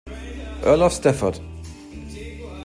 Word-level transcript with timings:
Earl 0.63 0.81
of 0.81 0.93
Stafford 0.93 1.37